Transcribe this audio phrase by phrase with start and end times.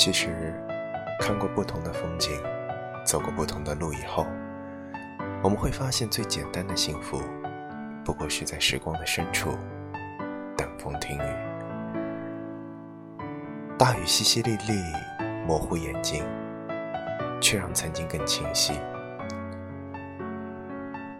[0.00, 0.54] 其实，
[1.20, 2.32] 看过不同的风景，
[3.04, 4.26] 走过不同的路以后，
[5.42, 7.20] 我们会发现，最简单的幸福，
[8.02, 9.50] 不过是在时光的深处，
[10.56, 11.30] 等风听雨。
[13.76, 16.24] 大雨淅淅沥沥，模糊眼睛，
[17.38, 18.72] 却让曾经更清晰。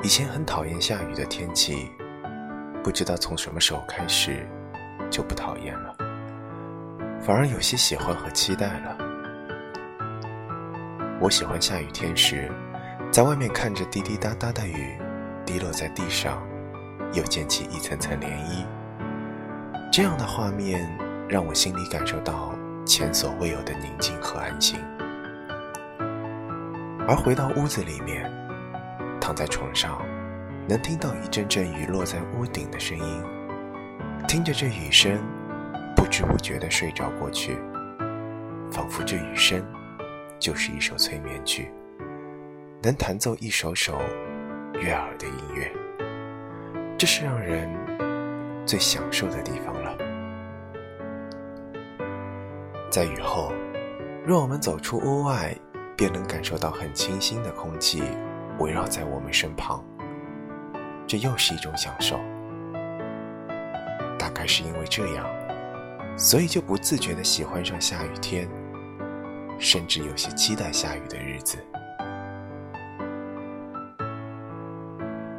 [0.03, 1.91] 以前很讨厌下雨的天气，
[2.83, 4.49] 不知道从什么时候开始，
[5.11, 5.95] 就不讨厌了。
[7.23, 8.97] 反而有些喜欢和期待了。
[11.21, 12.51] 我喜欢下雨天时，
[13.13, 14.99] 在外面看着滴滴答答的雨
[15.45, 16.43] 滴落在地上，
[17.13, 18.65] 又溅起一层层涟漪。
[19.93, 20.89] 这样的画面
[21.29, 22.55] 让我心里感受到
[22.87, 24.79] 前所未有的宁静和安心。
[27.07, 28.31] 而回到屋子里面，
[29.21, 30.01] 躺在床上，
[30.67, 33.23] 能听到一阵阵雨落在屋顶的声音，
[34.27, 35.19] 听着这雨声。
[36.11, 37.57] 不知不觉地睡着过去，
[38.73, 39.65] 仿佛这雨声
[40.41, 41.71] 就是一首催眠曲，
[42.83, 43.97] 能弹奏一首首
[44.75, 45.71] 悦耳的音乐。
[46.99, 47.71] 这是让人
[48.67, 49.97] 最享受的地方了。
[52.91, 53.53] 在雨后，
[54.27, 55.57] 若我们走出屋外，
[55.97, 58.03] 便能感受到很清新的空气
[58.59, 59.81] 围绕在我们身旁，
[61.07, 62.19] 这又是一种享受。
[64.19, 65.40] 大概是因为这样。
[66.17, 68.49] 所以就不自觉地喜欢上下雨天，
[69.59, 71.57] 甚至有些期待下雨的日子。